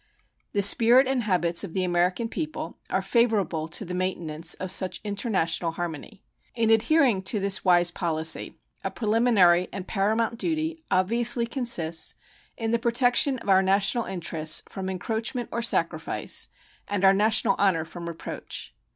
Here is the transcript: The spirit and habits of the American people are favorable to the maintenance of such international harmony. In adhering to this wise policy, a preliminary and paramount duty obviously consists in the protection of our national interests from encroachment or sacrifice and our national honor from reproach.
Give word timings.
The 0.53 0.63
spirit 0.63 1.05
and 1.05 1.21
habits 1.21 1.63
of 1.63 1.73
the 1.75 1.83
American 1.83 2.27
people 2.27 2.79
are 2.89 3.03
favorable 3.03 3.67
to 3.67 3.85
the 3.85 3.93
maintenance 3.93 4.55
of 4.55 4.71
such 4.71 4.99
international 5.03 5.73
harmony. 5.73 6.23
In 6.55 6.71
adhering 6.71 7.21
to 7.25 7.39
this 7.39 7.63
wise 7.63 7.91
policy, 7.91 8.57
a 8.83 8.89
preliminary 8.89 9.67
and 9.71 9.87
paramount 9.87 10.39
duty 10.39 10.83
obviously 10.89 11.45
consists 11.45 12.15
in 12.57 12.71
the 12.71 12.79
protection 12.79 13.37
of 13.37 13.49
our 13.49 13.61
national 13.61 14.05
interests 14.05 14.63
from 14.67 14.89
encroachment 14.89 15.49
or 15.51 15.61
sacrifice 15.61 16.49
and 16.87 17.05
our 17.05 17.13
national 17.13 17.53
honor 17.59 17.85
from 17.85 18.07
reproach. 18.09 18.73